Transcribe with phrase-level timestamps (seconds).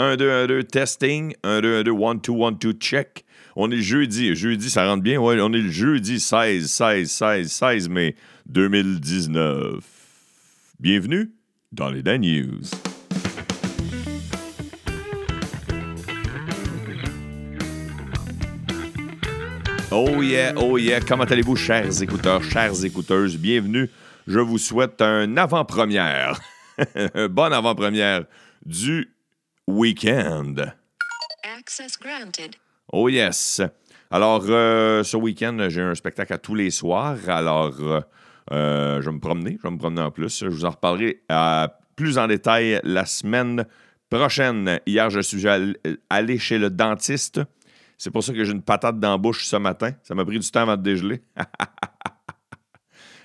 [0.00, 1.34] 1, 2, 1, 2, testing.
[1.42, 3.24] 1, 2, 1, 2, 1, 2, 1, 2, check.
[3.56, 4.32] On est jeudi.
[4.36, 5.18] Jeudi, ça rentre bien?
[5.18, 8.14] Ouais, on est le jeudi 16, 16, 16, 16 mai
[8.46, 9.84] 2019.
[10.78, 11.32] Bienvenue
[11.72, 12.62] dans les Dan News.
[19.90, 21.00] Oh yeah, oh yeah.
[21.00, 23.36] Comment allez-vous, chers écouteurs, chères écouteuses?
[23.36, 23.90] Bienvenue.
[24.28, 26.38] Je vous souhaite un avant-première.
[27.14, 28.26] un bon avant-première
[28.64, 29.08] du
[29.72, 30.54] week-end.
[31.44, 32.56] Access granted.
[32.92, 33.60] Oh yes.
[34.10, 37.16] Alors, euh, ce week-end, j'ai un spectacle à tous les soirs.
[37.28, 38.00] Alors, euh,
[38.52, 39.58] euh, je vais me promener.
[39.58, 40.40] Je vais me promener en plus.
[40.40, 41.20] Je vous en reparlerai
[41.96, 43.66] plus en détail la semaine
[44.08, 44.80] prochaine.
[44.86, 45.76] Hier, je suis all-
[46.08, 47.40] allé chez le dentiste.
[47.98, 49.90] C'est pour ça que j'ai une patate dans la bouche ce matin.
[50.04, 51.20] Ça m'a pris du temps avant de dégeler.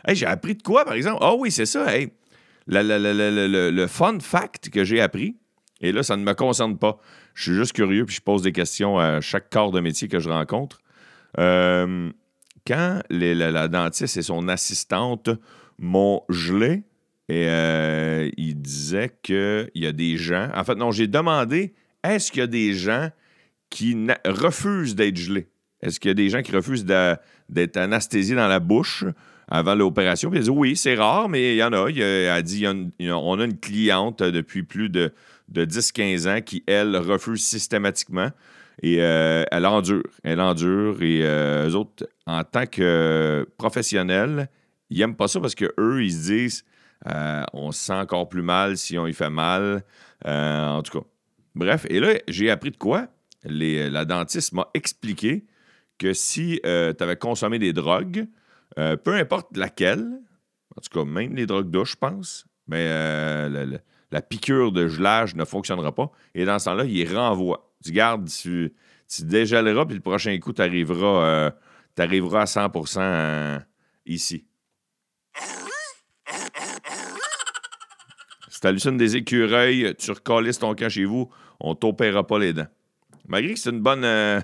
[0.05, 1.19] Hey, j'ai appris de quoi, par exemple?
[1.21, 1.95] Ah oui, c'est ça.
[1.95, 2.11] Hey.
[2.67, 5.37] Le fun fact que j'ai appris,
[5.83, 6.97] et là, ça ne me concerne pas.
[7.35, 10.19] Je suis juste curieux, puis je pose des questions à chaque corps de métier que
[10.19, 10.79] je rencontre.
[11.37, 12.09] Euh,
[12.65, 15.29] quand la, dentiste et son assistante
[15.77, 16.83] m'ont gelé,
[17.27, 20.49] et euh, il disait qu'il y a des gens.
[20.55, 23.09] En fait, non, j'ai demandé est-ce qu'il y a des gens
[23.69, 25.49] qui refusent d'être gelés?
[25.81, 29.03] Est-ce qu'il y a des gens qui refusent d'être anesthésiés dans la bouche
[29.49, 30.29] avant l'opération?
[30.29, 31.89] Puis elle dit oui, c'est rare, mais il y en a.
[31.89, 35.11] Il a- dit on a une cliente depuis plus de,
[35.53, 38.31] de 10-15 ans qui, elle, refuse systématiquement.
[38.81, 40.03] Et euh, elle endure.
[40.23, 41.01] Elle endure.
[41.01, 44.49] Et euh, eux autres, en tant que professionnels,
[44.89, 46.65] ils n'aiment pas ça parce qu'eux, ils se disent
[47.07, 49.83] euh, on se sent encore plus mal si on y fait mal.
[50.25, 51.05] Euh, en tout cas.
[51.55, 53.07] Bref, et là, j'ai appris de quoi?
[53.45, 55.45] La dentiste m'a expliqué
[55.99, 56.69] que si tu
[57.03, 58.25] avais consommé des drogues,
[58.75, 60.07] peu importe laquelle,
[60.75, 62.87] en tout cas, même les drogues douches, je pense, mais
[63.49, 63.77] la,
[64.13, 66.11] la- piqûre de gelage ne fonctionnera pas.
[66.35, 67.71] Et dans ce temps-là, il renvoie.
[67.83, 68.73] Tu gardes, tu,
[69.07, 71.51] tu dégèleras, puis le prochain coup, tu arriveras,
[71.97, 73.59] à 100% euh,
[74.05, 74.45] ici.
[78.49, 82.53] Si tu hallucines des écureuils, tu recalisses ton camp chez vous, on t'opérera pas les
[82.53, 82.67] dents.
[83.27, 84.03] Malgré que c'est une bonne.
[84.03, 84.39] euh,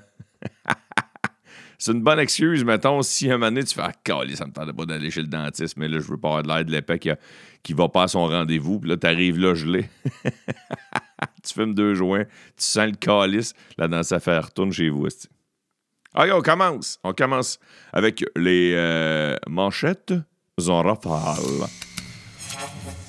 [1.80, 4.52] c'est une bonne excuse, mettons, si un moment donné, tu fais Ah, calé, ça me
[4.52, 6.72] tentait pas d'aller chez le dentiste, mais là, je veux pas avoir de l'air de
[6.72, 7.00] l'épée
[7.64, 9.90] qui, va pas à son rendez-vous, puis là, t'arrives là gelé.
[11.42, 15.08] tu fumes deux joints, tu sens le calice, la dentiste, ça fait retourne chez vous.
[15.08, 15.30] esti.
[16.18, 17.00] OK, on commence.
[17.06, 17.60] On commence
[17.94, 20.14] avec les euh, manchettes
[20.68, 21.70] en rafale.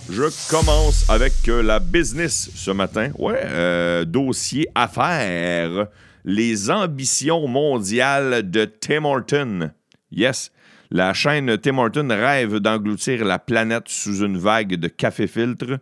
[0.08, 3.10] Je commence avec euh, la business ce matin.
[3.18, 5.88] Ouais, euh, dossier affaires.
[6.24, 9.70] Les ambitions mondiales de Tim Horton.
[10.12, 10.52] Yes,
[10.90, 15.78] la chaîne Tim Horton rêve d'engloutir la planète sous une vague de café filtre.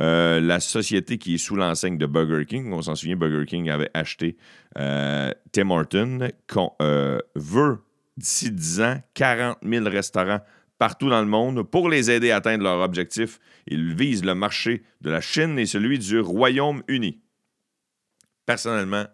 [0.00, 3.70] Euh, la société qui est sous l'enseigne de Burger King, on s'en souvient, Burger King
[3.70, 4.36] avait acheté
[4.78, 6.28] euh, Tim Horton,
[6.82, 7.78] euh, veut
[8.16, 10.40] d'ici 10 ans 40 000 restaurants
[10.78, 13.38] partout dans le monde pour les aider à atteindre leur objectif.
[13.66, 17.20] Ils visent le marché de la Chine et celui du Royaume-Uni.
[18.44, 19.06] Personnellement,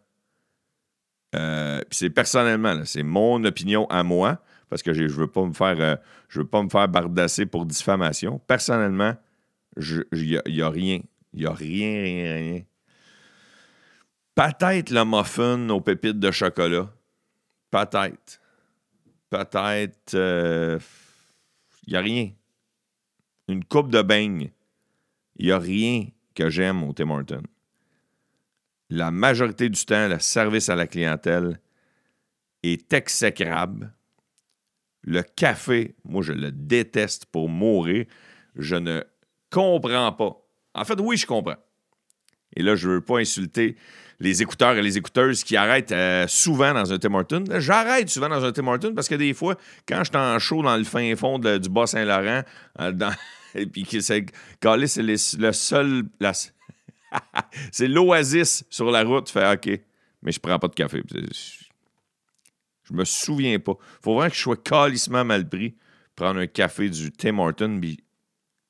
[1.34, 5.80] euh, c'est personnellement, c'est mon opinion à moi, parce que je veux pas me faire,
[5.80, 5.96] euh,
[6.28, 8.38] je veux pas me faire bardasser pour diffamation.
[8.46, 9.14] Personnellement,
[9.76, 10.04] il
[10.46, 11.00] n'y a, rien.
[11.32, 12.62] Il n'y a rien, rien, rien.
[14.34, 16.90] Peut-être le muffin aux pépites de chocolat.
[17.70, 18.40] Peut-être.
[19.30, 20.14] Peut-être.
[21.86, 22.30] Il n'y a rien.
[23.48, 24.50] Une coupe de beigne.
[25.36, 27.42] Il n'y a rien que j'aime au Tim Hortons.
[28.94, 31.58] La majorité du temps, le service à la clientèle
[32.62, 33.90] est exécrable.
[35.02, 38.04] Le café, moi, je le déteste pour mourir.
[38.54, 39.02] Je ne
[39.50, 40.36] comprends pas.
[40.74, 41.56] En fait, oui, je comprends.
[42.54, 43.76] Et là, je ne veux pas insulter
[44.20, 47.44] les écouteurs et les écouteuses qui arrêtent euh, souvent dans un Tim Hortons.
[47.60, 49.56] J'arrête souvent dans un Tim Hortons parce que des fois,
[49.88, 52.42] quand je suis en show dans le fin fond du Bas-Saint-Laurent,
[52.80, 52.92] euh,
[53.54, 54.26] et puis que c'est
[54.86, 56.02] c'est le seul.
[57.72, 59.26] c'est l'oasis sur la route.
[59.26, 59.80] Tu fais OK,
[60.22, 61.02] mais je prends pas de café.
[62.84, 63.76] Je me souviens pas.
[64.02, 65.74] faut vraiment que je sois calissement mal pris.
[66.16, 67.78] Prendre un café du Tim Hortons.
[67.80, 68.02] Puis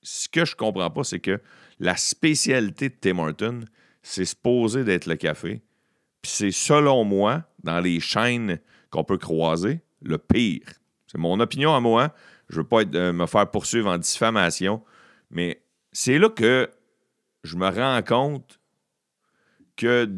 [0.03, 1.41] ce que je comprends pas, c'est que
[1.79, 3.61] la spécialité de Tim Hortons,
[4.03, 5.63] c'est supposé d'être le café.
[6.21, 8.61] Puis c'est selon moi, dans les chaînes
[8.91, 10.67] qu'on peut croiser, le pire.
[11.07, 12.15] C'est mon opinion à moi.
[12.49, 14.83] Je veux pas euh, me faire poursuivre en diffamation,
[15.31, 15.63] mais
[15.93, 16.71] c'est là que
[17.45, 18.61] je me rends compte
[19.77, 20.09] que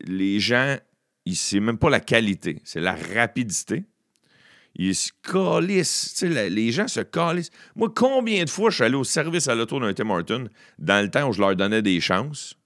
[0.00, 0.76] les gens,
[1.32, 3.84] c'est même pas la qualité, c'est la rapidité.
[4.74, 6.22] Ils se calissent.
[6.22, 7.50] Les gens se calissent.
[7.74, 10.48] Moi, combien de fois je suis allé au service à l'auto d'un Tim Horton
[10.78, 12.58] dans le temps où je leur donnais des chances?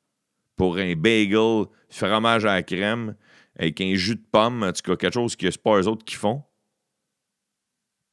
[0.56, 3.16] pour un bagel, fromage à la crème,
[3.58, 6.04] avec un jus de pomme, en tout cas, quelque chose que c'est pas eux autres
[6.04, 6.44] qui font,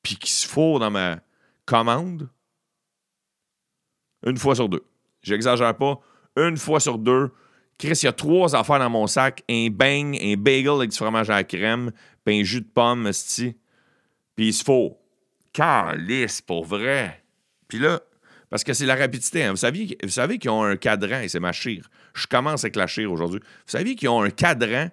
[0.02, 1.20] puis qui se fourre dans ma
[1.66, 2.30] commande,
[4.26, 4.84] une fois sur deux.
[5.22, 6.00] J'exagère pas,
[6.36, 7.32] une fois sur deux.
[7.78, 10.98] Chris, il y a trois affaires dans mon sac un bang, un bagel avec du
[10.98, 11.92] fromage à la crème,
[12.26, 13.56] puis un jus de pomme, esti.
[14.36, 14.98] Puis il se faut.
[15.54, 17.24] Calice, pour vrai.
[17.68, 18.02] Puis là,
[18.50, 19.44] parce que c'est la rapidité.
[19.44, 19.52] hein.
[19.52, 19.58] Vous,
[20.10, 21.90] savez qu'ils ont un cadran, et c'est ma chire.
[22.14, 23.40] Je commence avec la chire aujourd'hui.
[23.40, 24.90] Vous saviez qu'ils ont un cadran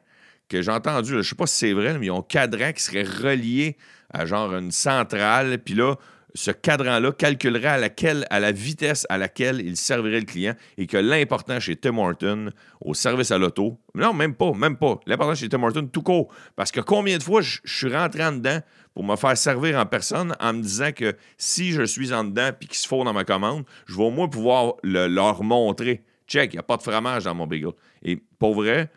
[0.49, 2.73] que j'ai entendu, là, je sais pas si c'est vrai, mais ils ont un cadran
[2.73, 3.77] qui serait relié
[4.11, 5.59] à genre une centrale.
[5.59, 5.97] Puis là,
[6.37, 10.87] ce cadran-là calculerait à, laquelle, à la vitesse à laquelle il servirait le client et
[10.87, 15.01] que l'important chez Tim Horton, au service à l'auto, non, même pas, même pas.
[15.07, 16.29] L'important chez Tim Horton, tout court.
[16.55, 18.61] Parce que combien de fois je, suis rentré en dedans
[18.95, 22.51] pour me faire servir en personne en me disant que si je suis en dedans
[22.59, 26.05] puis qu'ils se font dans ma commande, je vais au moins pouvoir le- leur montrer.
[26.29, 27.71] Check, il n'y a pas de fromage dans mon bagel.
[28.03, 28.91] Et pour vrai,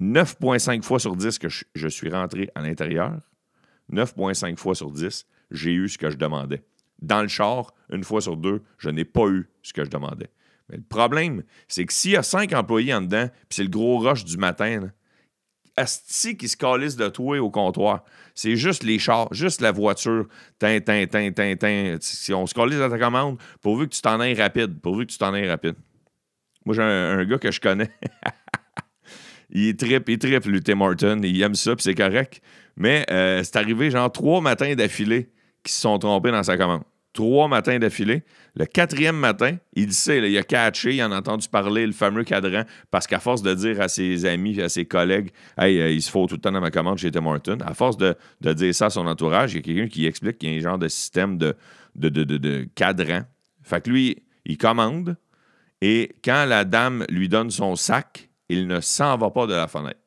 [0.00, 3.12] 9,5 fois sur 10 que je, je suis rentré à l'intérieur,
[3.92, 6.62] 9,5 fois sur 10, j'ai eu ce que je demandais.
[7.00, 10.30] Dans le char, une fois sur deux, je n'ai pas eu ce que je demandais.
[10.68, 13.68] Mais le problème, c'est que s'il y a cinq employés en dedans, puis c'est le
[13.68, 14.88] gros rush du matin, là,
[15.76, 18.04] Asti qui se calisse de toi au comptoir.
[18.34, 20.26] C'est juste les chars, juste la voiture.
[20.58, 21.96] Tin, tin, tin, tin, tin.
[22.00, 24.80] Si on se calisse à ta commande, pourvu que tu t'en ailles rapide.
[24.80, 25.74] Pourvu que tu t'en ailles rapide.
[26.64, 27.90] Moi, j'ai un, gars que je connais.
[29.50, 31.20] il tripe, il tripe, lui, Tim Horton.
[31.24, 32.40] Il aime ça, puis c'est correct.
[32.76, 35.33] Mais euh, c'est arrivé, genre, trois matins d'affilée
[35.64, 36.82] qui se sont trompés dans sa commande.
[37.12, 38.24] Trois matins d'affilée.
[38.56, 41.92] Le quatrième matin, il sait, là, il a catché, il en a entendu parler, le
[41.92, 45.90] fameux cadran, parce qu'à force de dire à ses amis, à ses collègues, hey, euh,
[45.90, 48.16] il se faut tout le temps dans ma commande chez Tim Horton, à force de,
[48.40, 50.58] de dire ça à son entourage, il y a quelqu'un qui explique qu'il y a
[50.58, 51.56] un genre de système de,
[51.94, 53.20] de, cadran.
[53.62, 55.16] Fait que lui, il commande,
[55.80, 59.68] et quand la dame lui donne son sac, il ne s'en va pas de la
[59.68, 59.98] fenêtre.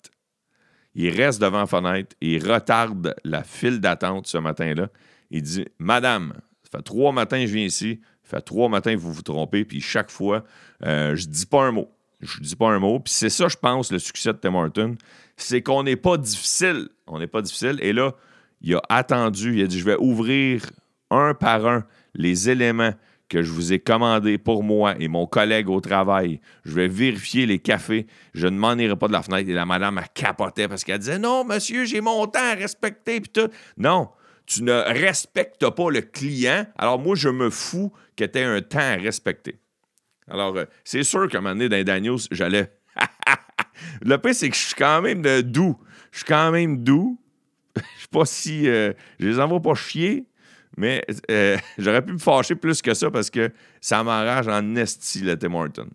[0.93, 4.89] Il reste devant la fenêtre il retarde la file d'attente ce matin-là.
[5.31, 6.33] Il dit Madame,
[6.63, 9.21] ça fait trois matins que je viens ici, ça fait trois matins que vous vous
[9.21, 10.43] trompez, puis chaque fois,
[10.83, 11.89] euh, je dis pas un mot.
[12.21, 12.99] Je dis pas un mot.
[12.99, 14.95] Puis c'est ça, je pense, le succès de Tim Horton,
[15.35, 16.89] c'est qu'on n'est pas difficile.
[17.05, 17.77] On n'est pas difficile.
[17.81, 18.13] Et là,
[18.61, 20.63] il a attendu, il a dit Je vais ouvrir
[21.11, 21.85] un par un
[22.15, 22.93] les éléments
[23.29, 26.39] que je vous ai commandés pour moi et mon collègue au travail.
[26.63, 28.07] Je vais vérifier les cafés.
[28.33, 29.49] Je ne m'en irai pas de la fenêtre.
[29.49, 33.21] Et la madame, elle capotait parce qu'elle disait Non, monsieur, j'ai mon temps à respecter.
[33.21, 33.49] Puis tout.
[33.77, 34.09] Non,
[34.47, 36.65] tu ne respectes pas le client.
[36.77, 39.59] Alors moi, je me fous que tu aies un temps à respecter.
[40.29, 42.71] Alors, euh, c'est sûr qu'à un moment donné, dans Daniels, j'allais.
[44.01, 45.77] le pire, c'est que je suis quand même doux.
[46.11, 47.21] Je suis quand même doux.
[47.75, 48.67] Je sais pas si.
[48.67, 50.25] euh, je les envoie pas chier,
[50.77, 53.51] mais euh, j'aurais pu me fâcher plus que ça parce que
[53.81, 55.87] ça m'enrage en esti, le Tim Horton.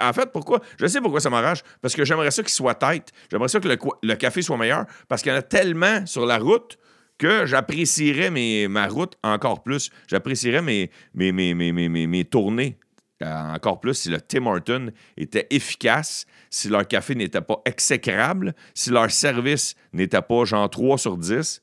[0.00, 0.60] En fait, pourquoi?
[0.78, 1.62] Je sais pourquoi ça m'enrage.
[1.82, 3.12] Parce que j'aimerais ça qu'il soit tête.
[3.30, 4.86] J'aimerais ça que le, café soit meilleur.
[5.08, 6.78] Parce qu'il y en a tellement sur la route
[7.18, 8.30] que j'apprécierais
[8.68, 9.90] ma route encore plus.
[10.06, 12.78] J'apprécierais mes, mes, mes, mes, tournées
[13.22, 18.54] euh, encore plus si le Tim Horton était efficace, si leur café n'était pas exécrable,
[18.74, 21.62] si leur service n'était pas genre 3 sur 10.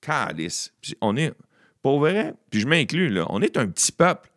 [0.00, 0.72] Calice.
[1.00, 1.32] On est,
[1.82, 4.30] pour vrai, puis je m'inclus, on est un petit peuple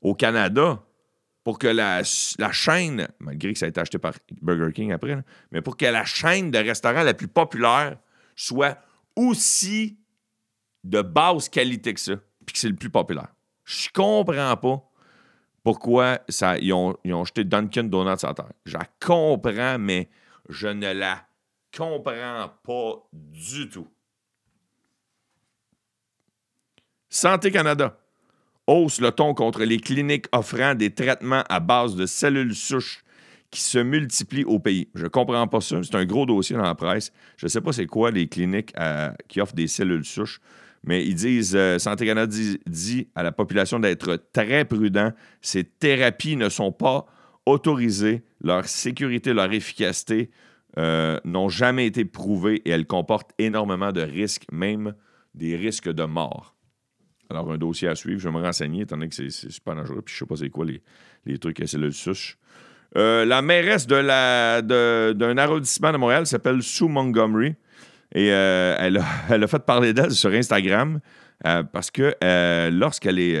[0.00, 0.82] au Canada
[1.44, 2.02] pour que la,
[2.38, 5.22] la chaîne, malgré que ça a été acheté par Burger King après,
[5.52, 7.98] mais pour que la chaîne de restaurants la plus populaire
[8.34, 8.78] soit
[9.14, 9.98] aussi
[10.82, 13.28] de basse qualité que ça, puis que c'est le plus populaire.
[13.64, 14.90] Je comprends pas
[15.62, 16.20] pourquoi
[16.60, 18.52] ils, ont, ils ont jeté Dunkin' Donuts à terre.
[18.66, 20.08] Je la comprends, mais
[20.48, 21.26] je ne la
[21.76, 23.88] comprends pas du tout.
[27.08, 27.96] Santé Canada
[28.66, 33.04] hausse le ton contre les cliniques offrant des traitements à base de cellules souches
[33.50, 34.88] qui se multiplient au pays.
[34.94, 35.80] Je comprends pas ça.
[35.82, 37.12] C'est un gros dossier dans la presse.
[37.36, 40.40] Je sais pas c'est quoi les cliniques euh, qui offrent des cellules souches,
[40.82, 45.12] mais ils disent, euh, Santé Canada dit, dit à la population d'être très prudent.
[45.40, 47.06] Ces thérapies ne sont pas
[47.46, 48.24] autorisées.
[48.42, 50.30] Leur sécurité, leur efficacité
[50.78, 54.94] euh, n'ont jamais été prouvées et elles comportent énormément de risques, même
[55.34, 56.53] des risques de mort.
[57.30, 59.74] Alors, un dossier à suivre, je vais me renseigner, étant donné que c'est c'est super
[59.74, 60.82] dangereux, puis je sais pas c'est quoi les,
[61.26, 62.36] les trucs à cellules souches.
[62.96, 63.96] Euh, la mairesse de
[64.60, 67.54] de- d'un arrondissement de Montréal s'appelle Sue Montgomery.
[68.14, 71.00] Et euh, elle, a, elle a fait parler d'elle sur Instagram
[71.46, 72.14] euh, parce que
[72.70, 73.36] lorsqu'elle est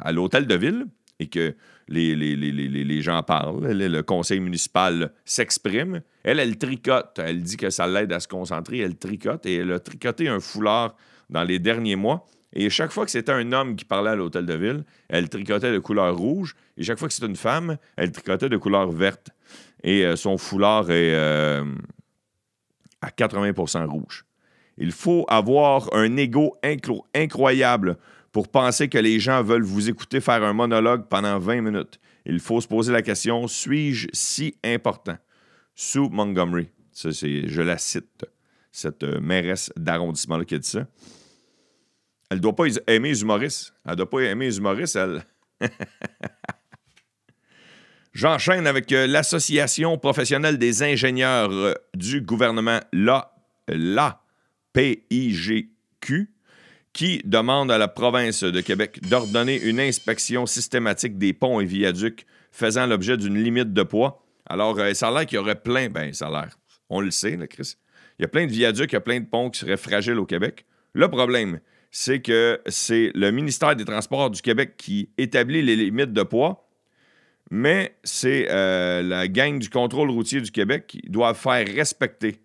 [0.00, 0.86] à, l'hôtel de ville
[1.18, 1.54] et que
[1.88, 7.18] les, les- les- les- gens parlent, le, le conseil municipal s'exprime, elle, elle tricote.
[7.18, 8.78] Elle dit que ça l'aide à se concentrer.
[8.78, 10.94] Elle tricote et elle a tricoté un foulard
[11.30, 12.26] dans les derniers mois.
[12.52, 15.72] Et chaque fois que c'était un homme qui parlait à l'hôtel de ville, elle tricotait
[15.72, 16.54] de couleur rouge.
[16.76, 19.30] Et chaque fois que c'était une femme, elle tricotait de couleur verte.
[19.82, 21.64] Et euh, son foulard est euh,
[23.02, 24.24] à 80% rouge.
[24.78, 27.96] Il faut avoir un ego incro- incroyable
[28.32, 31.98] pour penser que les gens veulent vous écouter faire un monologue pendant 20 minutes.
[32.26, 35.16] Il faut se poser la question suis-je si important?
[35.74, 36.68] Sue Montgomery.
[36.92, 38.24] Ça, je la cite,
[38.76, 40.86] cette euh, mairesse d'arrondissement-là qui a dit ça.
[42.28, 43.72] Elle ne doit pas aimer les humoristes.
[43.84, 45.24] Elle ne doit pas aimer les humoristes, elle.
[48.12, 53.32] J'enchaîne avec euh, l'Association professionnelle des ingénieurs euh, du gouvernement, la,
[54.74, 56.30] PIGQ,
[56.92, 62.26] qui demande à la province de Québec d'ordonner une inspection systématique des ponts et viaducs
[62.52, 64.22] faisant l'objet d'une limite de poids.
[64.44, 67.38] Alors, ça a l'air qu'il y aurait plein, ben ça a l'air, on le sait,
[67.48, 67.76] Chris.
[68.18, 70.18] Il y a plein de viaducs, il y a plein de ponts qui seraient fragiles
[70.18, 70.64] au Québec.
[70.94, 76.12] Le problème, c'est que c'est le ministère des Transports du Québec qui établit les limites
[76.12, 76.68] de poids,
[77.50, 82.40] mais c'est euh, la gang du contrôle routier du Québec qui doit faire respecter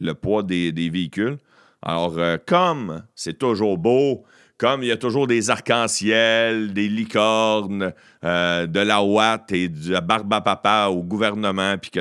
[0.00, 1.38] le poids des, véhicules.
[1.82, 4.24] Alors, euh, comme c'est toujours beau,
[4.56, 7.92] comme il y a toujours des arcs-en-ciel, des licornes,
[8.24, 12.00] euh, de la ouate et de la barbe à papa au gouvernement, puis que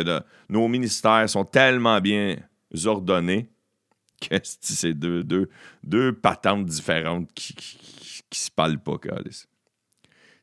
[0.49, 2.37] nos ministères sont tellement bien
[2.85, 3.49] ordonnés
[4.21, 5.49] que c'est deux, deux,
[5.83, 7.53] deux patentes différentes qui,
[8.29, 8.97] qui, se parlent pas.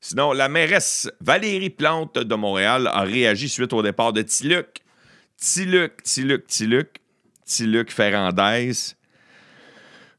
[0.00, 4.80] Sinon, la mairesse Valérie Plante de Montréal a réagi suite au départ de Tiluc.
[5.36, 7.00] Tiluc, Tiluc, Tiluc,
[7.44, 8.94] Tiluc Ferrandez.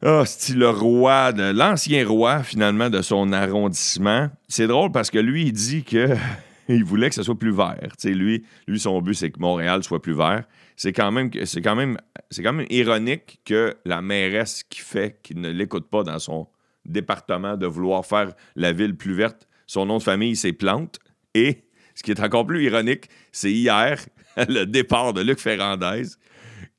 [0.02, 4.30] Ah, c'est le roi, de l'ancien roi, finalement, de son arrondissement?
[4.48, 6.16] C'est drôle parce que lui, il dit que
[6.70, 7.94] il voulait que ce soit plus vert.
[8.04, 10.44] Lui, lui, son but, c'est que Montréal soit plus vert.
[10.76, 11.98] C'est quand même, c'est quand même,
[12.30, 16.48] c'est quand même ironique que la mairesse qui fait, qui ne l'écoute pas dans son
[16.86, 21.00] département de vouloir faire la ville plus verte, son nom de famille, c'est Plante.
[21.34, 21.64] Et
[21.96, 24.00] ce qui est encore plus ironique, c'est hier,
[24.38, 26.04] le départ de Luc Ferrandez,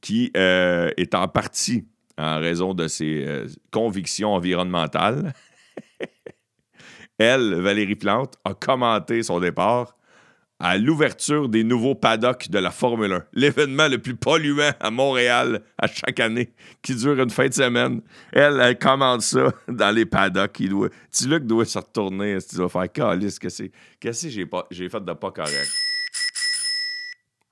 [0.00, 1.86] qui euh, est en partie
[2.18, 5.32] en raison de ses euh, convictions environnementales.
[7.18, 9.96] Elle, Valérie Plante, a commenté son départ
[10.58, 15.62] à l'ouverture des nouveaux paddocks de la Formule 1, l'événement le plus polluant à Montréal
[15.76, 18.00] à chaque année, qui dure une fin de semaine.
[18.32, 20.58] Elle, elle commente ça dans les paddocks.
[20.60, 24.64] Il doit, Tiluc doit se retourner, il doit faire calice, qu'est-ce que c'est- qu'est-ce que
[24.70, 25.70] j'ai fait de pas correct.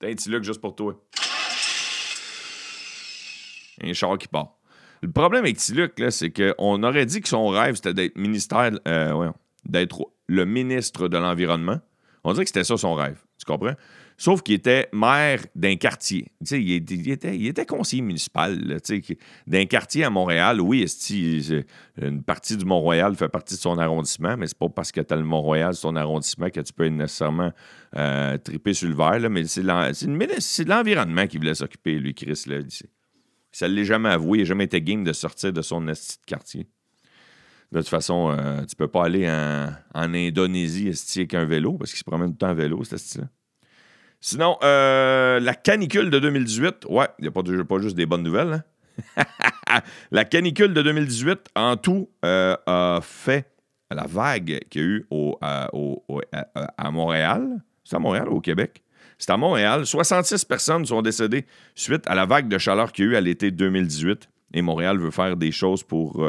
[0.01, 0.99] T'as Tiluc juste pour toi.
[3.83, 4.57] Un char qui part.
[5.03, 9.13] Le problème avec Tiluc, c'est qu'on aurait dit que son rêve, c'était d'être ministère, euh,
[9.13, 9.29] ouais,
[9.67, 11.81] d'être le ministre de l'Environnement.
[12.25, 13.23] On dirait que c'était ça son rêve.
[13.39, 13.75] Tu comprends?
[14.17, 16.29] Sauf qu'il était maire d'un quartier.
[16.51, 18.79] Il, était, il était- il était conseiller municipal
[19.47, 20.61] d'un quartier à Montréal.
[20.61, 20.87] Oui,
[22.01, 25.13] une partie du Mont-Royal fait partie de son arrondissement, mais c'est pas parce que tu
[25.13, 27.53] as le Mont-Royal sur ton arrondissement que tu peux nécessairement
[27.97, 29.29] euh, triper sur le verre.
[29.29, 29.63] mais c'est
[30.65, 32.45] de l'environnement qui voulait s'occuper, lui, Chris.
[32.47, 32.59] Là.
[33.51, 34.39] Ça ne l'est jamais avoué.
[34.39, 35.85] Il n'a jamais été game de sortir de son
[36.27, 36.67] quartier.
[37.75, 41.73] De toute façon, euh, tu peux pas aller en, en Indonésie avec un vélo?
[41.73, 43.25] Parce qu'il se promène tout le temps en vélo, cet esti-là.
[44.21, 48.63] Sinon, euh, la canicule de 2018, ouais, il n'y a pas, juste des bonnes nouvelles.
[49.19, 49.25] hein.
[50.13, 53.51] la canicule de 2018, en tout, euh, a fait
[53.91, 56.47] la vague qu'il y a eu au, à, au- au- à-
[56.79, 57.61] à Montréal.
[57.83, 58.83] C'est à Montréal ou au Québec?
[59.19, 59.85] C'est à Montréal.
[59.85, 63.21] 66 personnes sont décédées suite à la vague de chaleur qu'il y a eu à
[63.21, 64.29] l'été 2018.
[64.55, 66.25] Et Montréal veut faire des choses pour,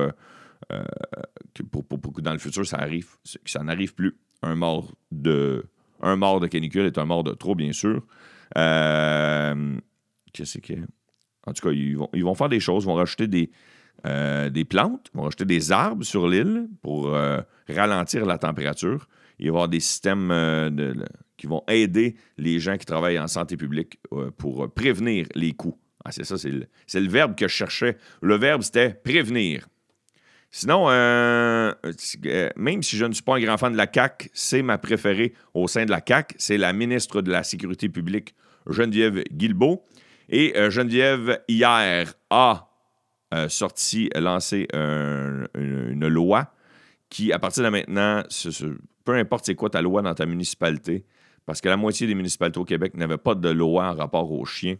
[1.53, 3.07] que, pour, pour- pour que dans le futur, ça arrive,
[3.43, 4.17] que ça n'arrive plus.
[4.41, 5.63] Un mort de,
[6.01, 8.03] un mort de canicule est un mort de trop, bien sûr.
[8.57, 9.77] Euh,
[10.33, 10.73] Qu'est-ce que.
[11.47, 13.51] En tout cas, ils vont, ils vont faire des choses, ils vont rajouter des,
[14.05, 19.07] euh, des plantes, ils vont rajouter des arbres sur l'île pour euh, ralentir la température.
[19.39, 20.31] Il va y avoir des systèmes
[21.37, 23.99] qui vont aider les gens qui travaillent en santé publique
[24.37, 25.77] pour prévenir les coûts.
[26.05, 27.97] Ah, c'est ça, c'est le, le verbe que je cherchais.
[28.21, 29.67] Le verbe, c'était prévenir.
[30.57, 31.73] Sinon, euh,
[32.27, 34.77] euh, même si je ne suis pas un grand fan de la CAQ, c'est ma
[34.77, 36.33] préférée au sein de la CAQ.
[36.39, 38.35] C'est la ministre de la Sécurité publique,
[38.65, 39.83] Geneviève Guilbeault.
[40.29, 42.69] Et euh, Geneviève, hier, a
[43.33, 46.53] euh, sorti, lancé un- une, loi
[47.09, 48.23] qui, à partir de maintenant,
[49.03, 51.03] peu importe c'est quoi ta loi dans ta municipalité,
[51.45, 54.45] parce que la moitié des municipalités au Québec n'avaient pas de loi en rapport aux
[54.45, 54.77] chiens,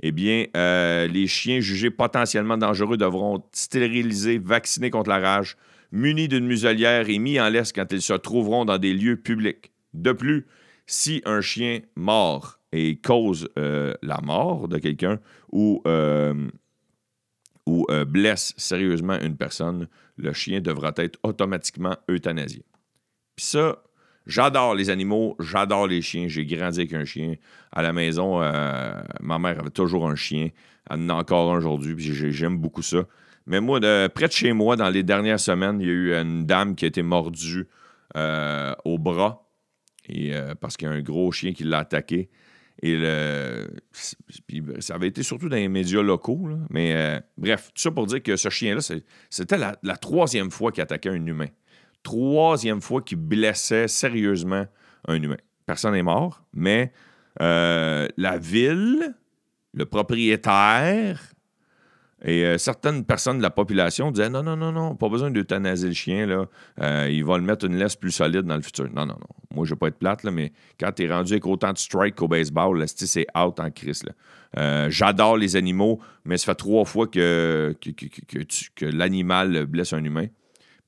[0.00, 5.56] eh bien, euh, les chiens jugés potentiellement dangereux devront être stérilisés, vaccinés contre la rage,
[5.90, 9.72] munis d'une muselière et mis en laisse quand ils se trouveront dans des lieux publics.
[9.94, 10.46] De plus,
[10.86, 15.18] si un chien mord et cause euh, la mort de quelqu'un
[15.50, 16.48] ou, euh,
[17.66, 22.64] ou blesse sérieusement une personne, le chien devra être automatiquement euthanasié.
[23.36, 23.82] Puis ça,
[24.28, 26.28] j'adore les animaux, j'adore les chiens.
[26.28, 27.34] J'ai grandi avec un chien.
[27.72, 30.50] À la maison, euh, ma mère avait toujours un chien.
[30.88, 33.04] Elle en a encore un aujourd'hui, puis j'ai- j'aime beaucoup ça.
[33.46, 33.80] Mais moi,
[34.14, 36.84] près de chez moi, dans les dernières semaines, il y a eu une dame qui
[36.84, 37.66] a été mordue
[38.16, 39.48] euh, au bras
[40.10, 42.28] euh, parce qu'il y a un gros chien qui l'a attaqué.
[42.82, 42.96] Et
[44.46, 46.48] puis ça avait été surtout dans les médias locaux.
[46.70, 48.80] Mais bref, tout ça pour dire que ce chien-là,
[49.30, 51.48] c'était la troisième fois qu'il attaquait un humain.
[52.08, 54.64] Troisième fois qu'il blessait sérieusement
[55.06, 55.36] un humain.
[55.66, 56.90] Personne n'est mort, mais
[57.42, 59.14] euh, la ville,
[59.74, 61.20] le propriétaire
[62.24, 65.88] et euh, certaines personnes de la population disaient non, non, non, non, pas besoin d'euthanasier
[65.88, 66.24] le chien.
[66.24, 66.46] Là.
[66.80, 68.86] Euh, il va le mettre une laisse plus solide dans le futur.
[68.86, 69.28] Non, non, non.
[69.54, 71.78] Moi, je vais pas être plate, là, mais quand tu es rendu avec autant de
[71.78, 74.02] strikes au baseball, c'est out en crise.
[74.56, 80.28] Euh, J'adore les animaux, mais ça fait trois fois que, que l'animal blesse un humain.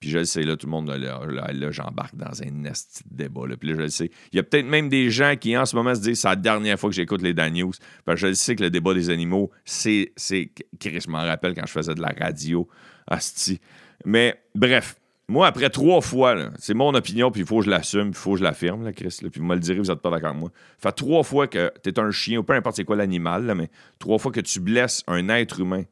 [0.00, 2.71] Puis je le sais, là, tout le monde, là, là, là, j'embarque dans un de
[3.11, 3.47] débat.
[3.47, 3.57] Là.
[3.59, 4.11] Puis là, je le sais.
[4.33, 6.37] Il y a peut-être même des gens qui, en ce moment, se disent c'est la
[6.37, 7.73] dernière fois que j'écoute les Dan News.
[8.07, 10.12] Parce que je le sais que le débat des animaux, c'est.
[10.16, 12.66] c'est Chris, m'en rappelle quand je faisais de la radio.
[13.07, 13.61] Asti.
[14.07, 14.97] Mais bref,
[15.28, 18.19] moi, après trois fois, là, c'est mon opinion, puis il faut que je l'assume, puis
[18.19, 19.19] il faut que je l'affirme, là, Chris.
[19.23, 20.50] là, puis vous me le direz, vous n'êtes pas d'accord avec moi.
[20.78, 23.69] Fait trois fois que tu es un chien, ou peu importe c'est quoi l'animal, mais
[23.99, 25.83] trois fois que tu blesses un être humain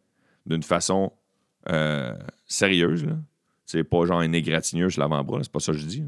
[0.47, 1.13] d'une façon
[1.69, 2.15] euh,
[2.47, 3.17] sérieuse, là.
[3.71, 6.03] C'est pas genre un égratignure sur l'avant-bras, c'est pas ça que je dis.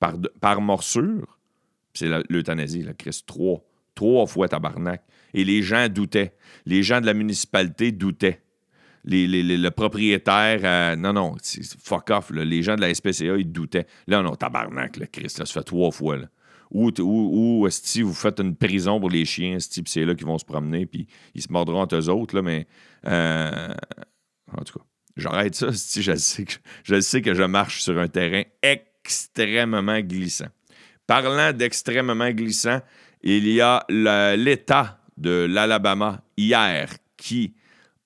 [0.00, 1.38] Par, par morsure,
[1.92, 3.22] c'est l'euthanasie, la Chris.
[3.26, 3.62] Trois.
[3.94, 5.04] Trois fois tabarnak.
[5.34, 6.34] Et les gens doutaient.
[6.64, 8.40] Les gens de la municipalité doutaient.
[9.04, 11.34] Les, les- le propriétaire, euh, non, non,
[11.78, 12.30] fuck off.
[12.30, 13.86] Les gens de la SPCA, ils doutaient.
[14.06, 16.16] Là, non, tabarnak, le Chris, là, ça fait trois fois.
[16.16, 16.26] Là.
[16.70, 20.26] Ou, ou, esti, vous faites une prison pour les chiens, esti, puis c'est là qu'ils
[20.26, 22.66] vont se promener, puis ils se mordront entre eux autres, là, mais
[23.06, 23.74] euh,
[24.50, 24.84] en tout cas,
[25.16, 26.54] j'arrête ça, esti, je, sais que,
[26.84, 30.48] je sais que je marche sur un terrain extrêmement glissant.
[31.06, 32.80] Parlant d'extrêmement glissant,
[33.22, 37.54] il y a l'État de l'Alabama hier qui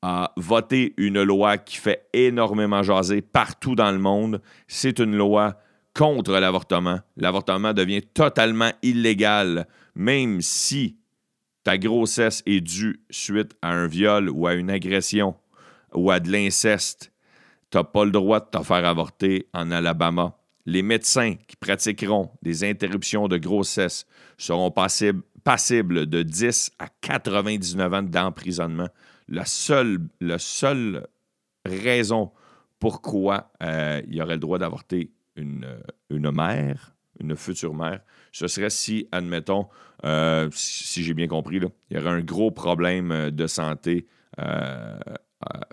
[0.02, 4.40] a voté une loi qui fait énormément jaser partout dans le monde.
[4.66, 5.61] C'est une loi
[5.94, 7.00] contre l'avortement.
[7.16, 10.96] L'avortement devient totalement illégal, même si
[11.64, 15.35] ta grossesse est due suite à un viol ou à une agression
[15.98, 17.12] ou à de l'inceste.
[17.70, 20.37] Tu n'as pas le droit de te faire avorter en Alabama.
[20.64, 24.06] Les médecins qui pratiqueront des interruptions de grossesse
[24.37, 28.88] seront passibles, de 10 à 99 ans d'emprisonnement.
[29.28, 31.06] La seule, la seule
[31.64, 32.32] raison
[32.78, 35.66] pourquoi euh, il y aurait le droit d'avorter une,
[36.11, 38.00] une mère, une future mère,
[38.32, 39.68] ce serait si, admettons,
[40.04, 44.06] euh, si, j'ai bien compris, il y aurait un gros problème euh, de santé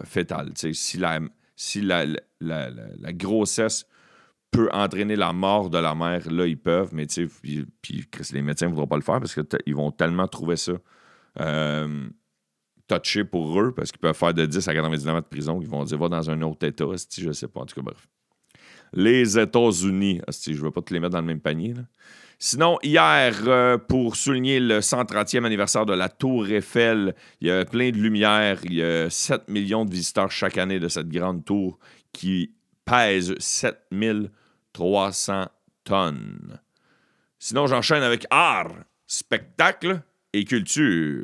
[0.03, 0.53] fétale.
[0.53, 1.19] Tu sais, Si, la,
[1.55, 3.85] si la, la- la- grossesse
[4.51, 7.07] peut entraîner la mort de la mère, là, ils peuvent, mais
[7.41, 7.65] puis,
[8.31, 10.73] les médecins ne voudront pas le faire parce qu'ils vont tellement trouver ça
[11.41, 12.07] euh,
[12.87, 15.69] touché pour eux parce qu'ils peuvent faire de 10 à 99 ans de prison qu'ils
[15.69, 18.07] vont dire va dans un autre État, esti, je sais pas, en tout cas, bref.
[18.93, 21.73] Les États-Unis, je ne veux pas te les mettre dans le même panier.
[21.73, 21.81] là.
[22.37, 27.65] Sinon, hier, euh, pour souligner le 130e anniversaire de la Tour Eiffel, il y a
[27.65, 28.59] plein de lumière.
[28.63, 31.77] Il y a 7 millions de visiteurs chaque année de cette grande tour
[32.11, 32.51] qui
[32.83, 35.45] pèse 7300
[35.83, 36.59] tonnes.
[37.39, 38.73] Sinon, j'enchaîne avec art,
[39.07, 40.01] spectacle
[40.33, 41.21] et culture.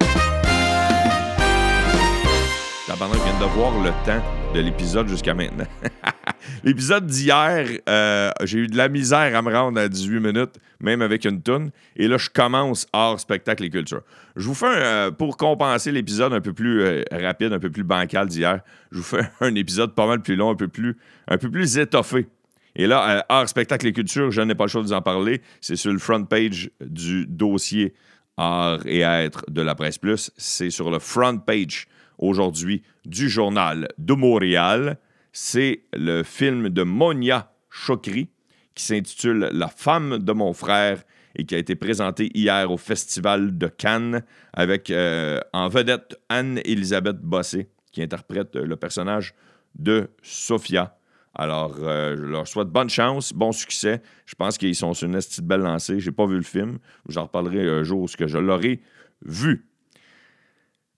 [3.04, 4.22] Je viens de voir le temps
[4.54, 5.66] de l'épisode jusqu'à maintenant.
[6.64, 11.02] l'épisode d'hier, euh, j'ai eu de la misère à me rendre à 18 minutes, même
[11.02, 11.72] avec une toune.
[11.96, 14.02] Et là, je commence hors spectacle et culture.
[14.36, 17.70] Je vous fais, un, euh, pour compenser l'épisode un peu plus euh, rapide, un peu
[17.70, 21.78] plus bancal d'hier, je vous fais un épisode pas mal plus long, un peu plus,
[21.78, 22.28] étoffé.
[22.76, 25.42] Et là, hors spectacle et culture, je n'ai pas le choix de vous en parler.
[25.60, 27.94] C'est sur le front page du dossier
[28.38, 30.32] Art et être de la Presse Plus.
[30.38, 34.98] C'est sur le front page aujourd'hui du journal de Montréal.
[35.34, 38.30] C'est le film de Monia Chokri
[38.76, 41.04] qui s'intitule La femme de mon frère
[41.36, 47.22] et qui a été présenté hier au Festival de Cannes avec euh, en vedette Anne-Elisabeth
[47.22, 49.34] Bossé qui interprète euh, le personnage
[49.76, 50.98] de Sophia.
[51.34, 54.02] Alors, euh, je leur souhaite bonne chance, bon succès.
[54.26, 56.02] Je pense qu'ils sont sur une petite belle lancée.
[56.02, 56.80] J'ai pas vu le film.
[57.08, 58.82] J'en reparlerai un jour ce que je l'aurai
[59.26, 59.71] vu.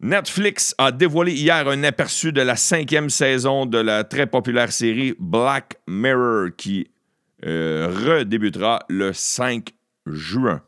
[0.04, 5.16] Netflix a dévoilé hier un aperçu de la cinquième saison de la très populaire série
[5.18, 6.92] Black Mirror qui
[7.46, 9.74] euh, redébutera le 5
[10.06, 10.62] juin.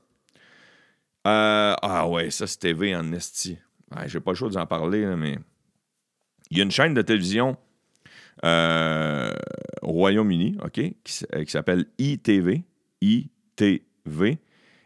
[1.28, 3.58] Euh, ah ouais, ça c'est TV en esti.
[3.93, 5.38] Ouais, J'ai pas le choix d'en parler, mais
[6.50, 7.58] Il y a une chaîne de télévision
[8.45, 9.34] euh,
[9.82, 12.63] au Royaume-Uni, OK, qui s'appelle ITV,
[13.02, 14.38] ITV,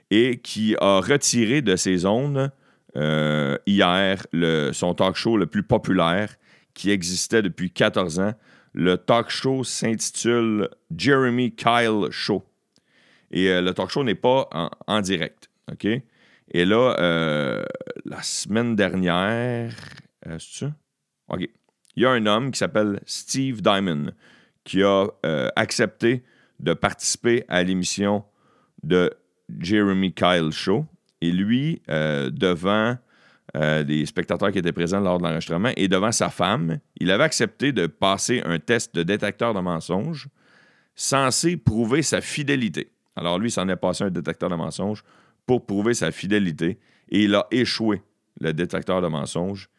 [0.09, 2.51] et qui a retiré de ses zones
[2.95, 4.25] euh, hier
[4.73, 6.35] son talk show le plus populaire
[6.73, 8.33] qui existait depuis 14 ans.
[8.73, 12.43] Le talk show s'intitule Jeremy Kyle Show.
[13.31, 14.49] Et euh, le talk show n'est pas
[14.87, 15.49] en, direct.
[15.71, 15.85] OK?
[16.51, 17.63] Et là, euh,
[18.05, 19.75] la semaine dernière,
[20.23, 20.73] c'est ça?
[21.29, 21.47] OK.
[21.95, 24.11] Il y a un homme qui s'appelle Steve Diamond
[24.63, 25.07] qui a
[25.55, 26.23] accepté
[26.59, 28.23] de participer à l'émission
[28.83, 29.11] de
[29.59, 30.85] Jeremy Kyle Show.
[31.21, 32.97] Et lui, euh, devant
[33.55, 37.23] euh, des spectateurs qui étaient présents lors de l'enregistrement et devant sa femme, il avait
[37.23, 40.27] accepté de passer un test de détecteur de mensonges
[40.95, 42.91] censé prouver sa fidélité.
[43.15, 45.03] Alors lui, s'en est passé un détecteur de mensonges
[45.45, 46.77] pour prouver sa fidélité
[47.09, 48.01] et il a échoué
[48.39, 49.69] le détecteur de mensonges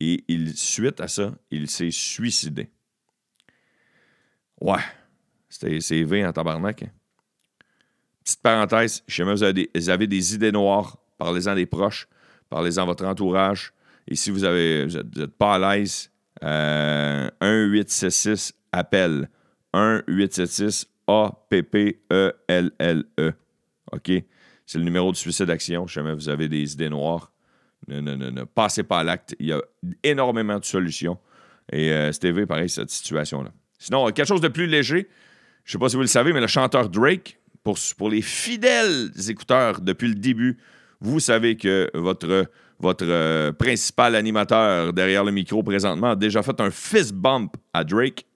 [0.00, 2.70] et il, suite à ça, il s'est suicidé.
[4.60, 4.82] Ouais,
[5.48, 6.82] c'était c'est V en tabarnak.
[6.82, 6.90] hein.
[8.24, 12.08] Petite parenthèse, si jamais vous avez des, vous avez des idées noires, parlez-en des proches,
[12.48, 13.72] parlez-en votre entourage.
[14.08, 16.10] Et si vous avez vous êtes, vous êtes pas à l'aise,
[16.42, 19.28] euh, 1-866 appel
[19.74, 21.52] 1-876 A-P-P-E-L-L-E.
[23.92, 24.10] OK?
[24.66, 25.86] C'est le numéro de suicide action.
[25.86, 27.30] Si jamais vous avez des idées noires,
[27.88, 29.36] ne, ne, ne, ne passez pas à l'acte.
[29.38, 29.60] Il y a
[30.02, 31.18] énormément de solutions.
[31.70, 33.52] Et euh, pareil, cette situation-là.
[33.78, 35.08] Sinon, quelque chose de plus léger.
[35.64, 39.80] Je sais pas si vous le savez, mais le chanteur Drake, pour, les fidèles écouteurs
[39.80, 40.58] depuis le début,
[41.00, 42.46] vous savez que votre,
[43.02, 48.26] euh, principal animateur derrière le micro présentement a déjà fait un fist bump à Drake.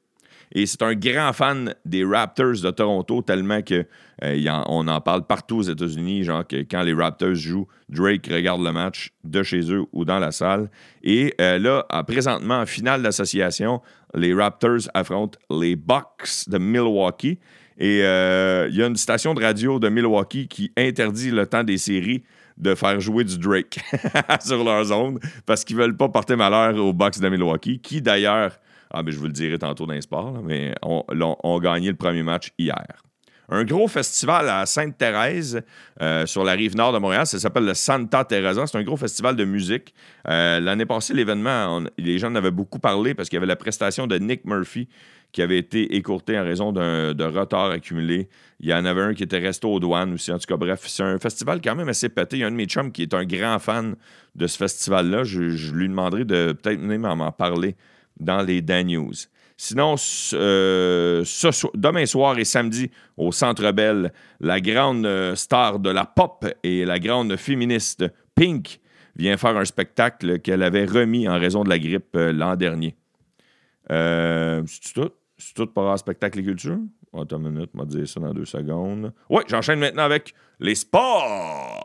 [0.55, 3.85] Et c'est un grand fan des Raptors de Toronto, tellement que
[4.25, 8.73] euh, en- parle partout aux États-Unis, genre que quand les Raptors jouent, Drake regarde le
[8.73, 10.71] match de chez eux ou dans la salle.
[11.03, 13.83] Et euh, là, présentement, en finale d'association,
[14.15, 17.39] les Raptors affrontent les Bucks de Milwaukee.
[17.79, 21.63] Et euh, il y a une station de radio de Milwaukee qui interdit le temps
[21.63, 22.25] des séries
[22.57, 23.79] de faire jouer du Drake
[24.45, 28.59] sur leur zone parce qu'ils veulent pas porter malheur aux Bucks de Milwaukee, qui d'ailleurs,
[28.91, 32.25] ah, mais je vous le dirai tantôt dans les sports, mais ont gagné le premier
[32.25, 32.85] match hier.
[33.51, 35.63] Un gros festival à Sainte-Thérèse,
[36.03, 37.27] euh, sur la rive nord de Montréal.
[37.27, 38.67] Ça s'appelle le Santa Teresa.
[38.67, 39.95] C'est un gros festival de musique.
[40.29, 43.57] Euh, L'année passée, l'événement, les gens en avaient beaucoup parlé parce qu'il y avait la
[43.57, 44.89] prestation de Nick Murphy
[45.33, 48.29] qui avait été écourtée en raison d'un retard accumulé.
[48.61, 50.33] Il y en avait un qui était resté aux douanes aussi.
[50.33, 52.39] En tout cas, bref, c'est un festival quand même assez pété.
[52.39, 53.95] Il y a un de mes chums qui est un grand fan
[54.35, 55.25] de ce festival-là.
[55.25, 57.77] Je, lui demanderai de peut-être même m'en parler
[58.19, 59.13] dans les Dan News.
[59.61, 59.97] Sinon,
[60.35, 61.25] euh,
[61.75, 66.85] demain soir et samedi, au Centre Bell, la grande euh, star de la pop et
[66.85, 68.05] la grande féministe
[68.37, 68.79] Pink
[69.17, 72.95] vient faire un spectacle qu'elle avait remis en raison de la grippe euh, l'an dernier.
[73.91, 75.11] C'est tout?
[75.37, 76.79] C'est tout par spectacle et culture?
[77.13, 79.13] Attends une minute, on va dire ça dans deux secondes.
[79.29, 81.83] Oui, j'enchaîne maintenant avec les sports.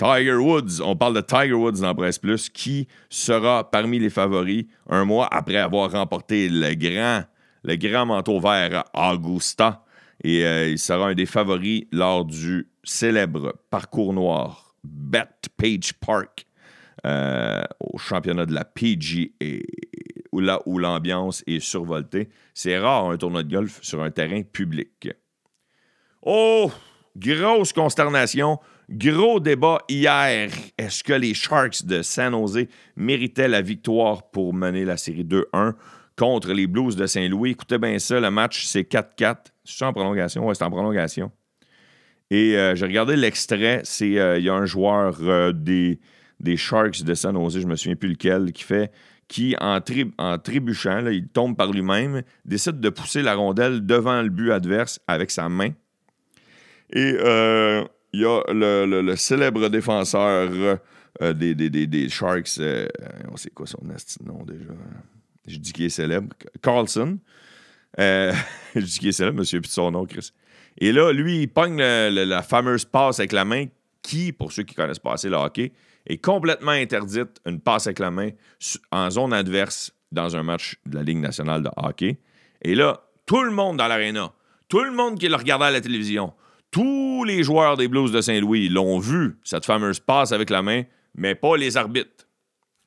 [0.00, 4.64] Tiger Woods, on parle de Tiger Woods dans Presse Plus, qui sera parmi les favoris
[4.88, 7.24] un mois après avoir remporté le grand,
[7.64, 9.84] le grand manteau vert à Augusta.
[10.24, 16.46] Et euh, il sera un des favoris lors du célèbre parcours noir Bethpage Park
[17.04, 19.28] euh, au championnat de la PGA,
[20.32, 22.30] où là où l'ambiance est survoltée.
[22.54, 25.10] C'est rare un tournoi de golf sur un terrain public.
[26.22, 26.72] Oh,
[27.18, 28.58] grosse consternation,
[28.90, 30.50] gros débat hier.
[30.76, 35.74] Est-ce que les Sharks de San Jose méritaient la victoire pour mener la série 2-1
[36.16, 37.52] contre les Blues de Saint-Louis?
[37.52, 39.36] Écoutez bien ça, le match c'est 4-4.
[39.64, 40.46] C'est en prolongation?
[40.46, 41.30] Oui, c'est en prolongation.
[42.30, 43.80] Et euh, j'ai regardé l'extrait.
[43.84, 45.98] C'est euh, il y a un joueur euh, des,
[46.56, 48.90] Sharks de San Jose, je me souviens plus lequel, qui fait
[49.28, 54.50] qui, en, trébuchant, il tombe par lui-même, décide de pousser la rondelle devant le but
[54.50, 55.70] adverse avec sa main.
[56.92, 57.14] Et
[58.12, 60.50] il y a le, le- célèbre défenseur
[61.22, 62.86] euh, des, des- des- des Sharks, euh,
[63.30, 63.78] on sait quoi son
[64.24, 64.70] nom déjà?
[65.46, 66.28] Je dis qu'il est célèbre.
[66.62, 67.18] Carlson.
[67.98, 68.32] Euh,
[68.74, 70.30] je dis qu'il est célèbre, monsieur, puis son nom, Chris.
[70.78, 73.66] Et là, lui, il pogne la fameuse passe avec la main
[74.02, 75.72] qui, pour ceux qui connaissent pas assez le hockey,
[76.06, 78.30] est complètement interdite, une passe avec la main
[78.90, 82.18] en zone adverse dans un match de la Ligue nationale de hockey.
[82.62, 84.32] Et là, tout le monde dans l'aréna,
[84.68, 86.32] tout le monde qui le regardait à la télévision,
[86.70, 90.82] tous les joueurs des Blues de Saint-Louis l'ont vu, cette fameuse passe avec la main,
[91.14, 92.26] mais pas les arbitres.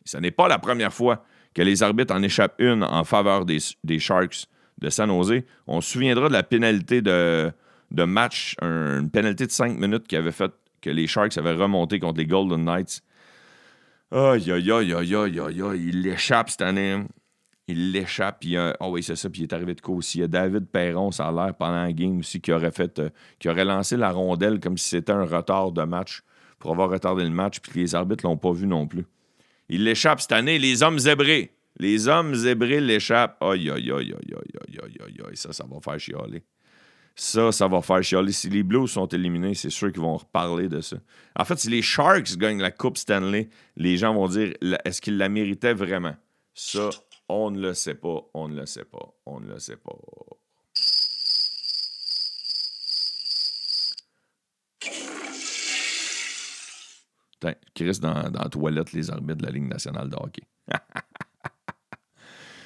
[0.06, 3.58] Ce n'est pas la première fois que les arbitres en échappent une en faveur des,
[3.84, 4.46] des Sharks
[4.80, 5.42] de San Jose.
[5.68, 7.52] On se souviendra de la pénalité de,
[7.92, 11.54] de match, un- une pénalité de 5 minutes qui avait fait que les Sharks avaient
[11.54, 13.02] remonté contre les Golden Knights.
[14.12, 15.84] Aïe, aïe, aïe, aïe, aïe, aïe, aïe.
[15.88, 16.98] Il l'échappe cette année
[17.68, 18.42] il l'échappe.
[18.42, 19.30] Puis, oh oui, c'est ça.
[19.30, 20.20] Puis il est arrivé de coup aussi.
[20.20, 23.00] Il y a David Perron, ça a l'air, pendant la game aussi, qui aurait, fait,
[23.00, 26.22] euh, qui aurait lancé la rondelle comme si c'était un retard de match
[26.60, 27.60] pour avoir retardé le match.
[27.60, 29.06] Puis les arbitres ne l'ont pas vu non plus.
[29.70, 31.56] Il l'échappe cette année, les hommes zébrés.
[31.80, 33.42] Les hommes zébrés l'échappent.
[33.42, 35.38] Aïe, aïe, aïe, aïe, aïe, aïe, aïe, aïe.
[35.38, 36.44] Ça, ça va faire chialer.
[37.16, 38.32] Ça, ça va faire chialer.
[38.32, 40.98] Si les Blues sont éliminés, c'est sûr qu'ils vont reparler de ça.
[41.36, 45.18] En fait, si les Sharks gagnent la Coupe Stanley, les gens vont dire est-ce qu'ils
[45.18, 46.16] la méritaient vraiment?
[46.54, 46.90] Ça,
[47.30, 48.22] on ne le sait pas.
[48.34, 49.14] On ne le sait pas.
[49.26, 49.96] On ne le sait pas.
[57.34, 60.44] Putain, Chris dans, dans la toilette, les arbitres de la Ligue nationale de hockey.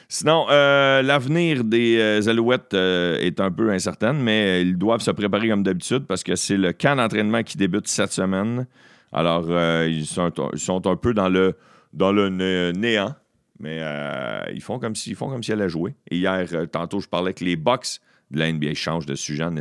[0.10, 5.12] Sinon, euh, l'avenir des euh, Alouettes euh, est un peu incertain, mais ils doivent se
[5.12, 8.68] préparer comme d'habitude parce que c'est le camp d'entraînement qui débute cette semaine.
[9.12, 9.46] Alors,
[9.86, 11.56] ils sont, ils, sont, un peu dans le,
[11.94, 12.30] dans le
[12.72, 13.16] néant,
[13.60, 13.82] mais
[14.54, 15.96] ils font comme s'ils font comme si allaient jouer.
[16.10, 18.00] Et hier, tantôt, je parlais que les Bucks
[18.32, 19.56] de la NBA changent de sujet, en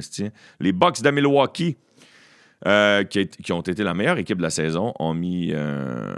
[0.60, 1.76] Les Bucks de Milwaukee
[2.66, 6.14] euh, qui, ont été la meilleure équipe de la saison, ont mis, euh,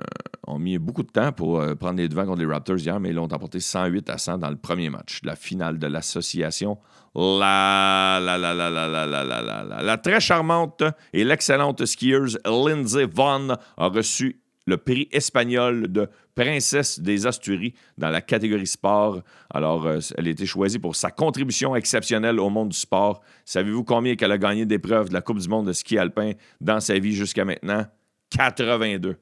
[0.47, 3.09] ont mis beaucoup de temps pour euh, prendre les devants contre les Raptors hier, mais
[3.09, 6.79] ils l'ont emporté 108 à 100 dans le premier match, la finale de l'association.
[7.15, 12.39] La, la, la, la, la, la, la, la, la, la, très charmante et l'excellente skieuse
[12.45, 19.23] Lindsay Vaughn a reçu le prix espagnol de princesse des Asturies dans la catégorie sport.
[19.51, 23.23] Alors, euh, elle a été choisie pour sa contribution exceptionnelle au monde du sport.
[23.45, 26.79] Savez-vous combien qu'elle a gagné d'épreuves de la Coupe du monde de ski alpin dans
[26.79, 27.85] sa vie jusqu'à maintenant?
[28.31, 29.17] 82.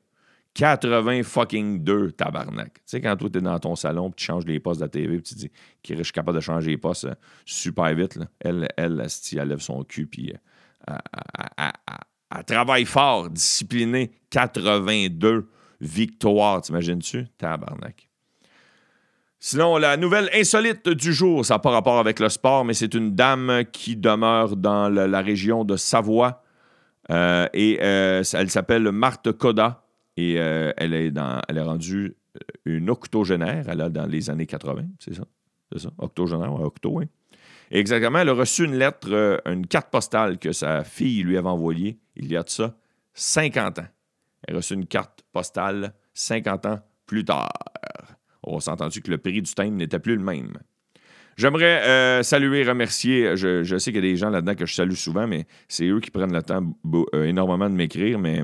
[0.52, 2.74] 80 fucking 2, tabarnak.
[2.74, 4.90] Tu sais, quand toi, t'es dans ton salon, puis tu changes les postes de la
[4.90, 5.50] TV, puis tu dis,
[5.83, 7.14] qui je suis capable de changer les postes euh,
[7.46, 9.07] super vite, elle, elle, elle,
[9.38, 10.35] elle, lève son cul, puis
[10.90, 10.94] euh,
[12.31, 15.48] elle travaille fort, discipliné, 82
[15.87, 17.27] victoires, t'imagines-tu?
[17.38, 18.09] Tabarnak.
[19.38, 22.94] Sinon, la nouvelle insolite du jour, ça n'a pas rapport avec le sport, mais c'est
[22.94, 26.42] une dame qui demeure dans la, région de Savoie.
[27.11, 29.85] Euh, et euh, elle s'appelle Marthe Coda.
[30.16, 32.16] Et euh, elle, est dans, elle est rendue
[32.64, 33.66] une octogénaire.
[33.68, 35.25] Elle a dans les années 80, c'est ça?
[35.70, 35.90] C'est ça?
[35.99, 37.05] Octogénaire, octo, oui.
[37.70, 38.18] Exactement.
[38.18, 42.33] Elle a reçu une lettre, une carte postale que sa fille lui avait envoyée il
[42.33, 42.75] y a de ça
[43.14, 43.87] 50 ans.
[44.48, 47.52] A reçu une carte postale 50 ans plus tard.
[48.42, 50.59] On s'est entendu que le prix du timbre n'était plus le même.
[51.37, 53.37] J'aimerais euh, saluer, remercier.
[53.37, 56.00] Je, sais qu'il y a des gens là-dedans que je salue souvent, mais c'est eux
[56.00, 56.62] qui prennent le temps
[57.14, 58.18] euh, énormément de m'écrire.
[58.18, 58.42] Mais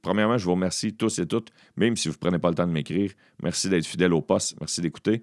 [0.00, 2.66] premièrement, je vous remercie tous et toutes, même si vous ne prenez pas le temps
[2.66, 3.10] de m'écrire.
[3.42, 4.56] Merci d'être fidèle au poste.
[4.60, 5.22] Merci d'écouter.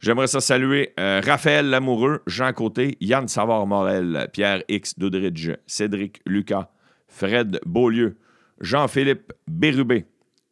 [0.00, 6.70] J'aimerais ça saluer euh, Raphaël Lamoureux, Jean Côté, Yann Savard-Morel, Pierre X Doudridge, Cédric Lucas,
[7.08, 8.16] Fred Beaulieu,
[8.60, 10.06] Jean-Philippe Bérubé.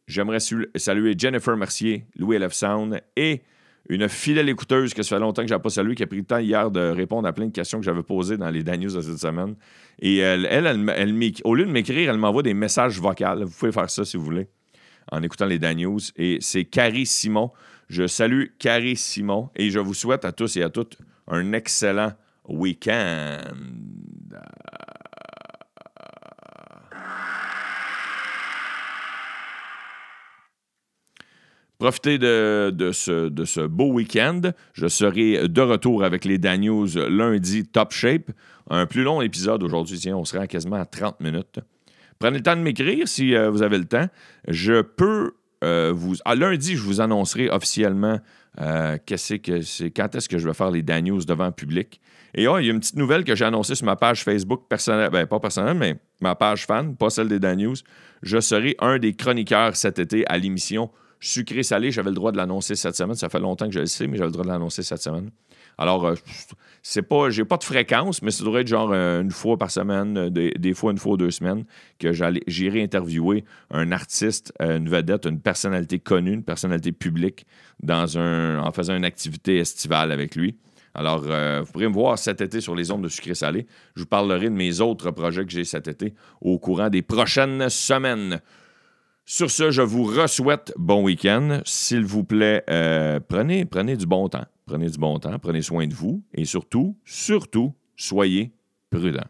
[0.07, 0.39] J'aimerais
[0.75, 3.41] saluer Jennifer Mercier, Louis LF Sound et
[3.89, 6.17] une fidèle écouteuse que ça fait longtemps que je n'ai pas salué, qui a pris
[6.17, 8.81] le temps hier de répondre à plein de questions que j'avais posées dans les Dan
[8.81, 9.55] News de cette semaine.
[9.99, 10.67] Et elle,
[11.43, 13.45] au lieu de m'écrire, elle m'envoie des messages vocaux.
[13.45, 14.47] Vous pouvez faire ça si vous voulez,
[15.11, 15.99] en écoutant les Dan News.
[16.17, 17.51] Et c'est Carrie Simon.
[17.89, 22.11] Je salue Carrie Simon et je vous souhaite à tous et à toutes un excellent
[22.47, 23.37] week-end.
[31.79, 34.41] Profitez de, ce, beau week-end.
[34.73, 38.31] Je serai de retour avec les Daniels lundi Top Shape.
[38.69, 39.99] Un plus long épisode aujourd'hui.
[39.99, 41.59] Tiens, on sera quasiment à 30 minutes.
[42.17, 44.07] Prenez le temps de m'écrire si euh, vous avez le temps.
[44.47, 48.19] Je peux euh, vous, à lundi, je vous annoncerai officiellement
[48.59, 52.01] euh, que c'est, quand est-ce que je vais faire les Dan devant le public.
[52.33, 54.63] Et oh, il y a une petite nouvelle que j'ai annoncée sur ma page Facebook
[54.67, 57.73] personnelle, ben, pas personnelle, mais ma page fan, pas celle des Dan
[58.23, 61.91] Je serai un des chroniqueurs cet été à l'émission Sucré-Salé.
[61.91, 63.15] J'avais le droit de l'annoncer cette semaine.
[63.15, 65.31] Ça fait longtemps que je le sais, mais j'avais le droit de l'annoncer cette semaine.
[65.77, 66.15] Alors, euh,
[66.81, 69.69] c'est pas, j'ai pas de fréquence, mais ça devrait être genre euh, une fois par
[69.69, 71.65] semaine, euh, des, fois une fois ou deux semaines,
[71.99, 72.11] que
[72.47, 77.45] j'irai interviewer un artiste, une vedette, une personnalité connue, une personnalité publique,
[77.87, 80.57] en faisant une activité estivale avec lui.
[80.95, 83.67] Alors, vous pourrez me voir cet été sur les ondes de sucré salé.
[83.95, 87.69] Je vous parlerai de mes autres projets que j'ai cet été au courant des prochaines
[87.69, 88.41] semaines.
[89.29, 91.59] Sur ce, je vous re-souhaite bon week-end.
[91.65, 92.63] S'il vous plaît,
[93.27, 94.45] prenez, prenez du bon temps.
[94.65, 98.53] Prenez du bon temps, prenez soin de vous et surtout, surtout, soyez
[98.89, 99.27] prudents.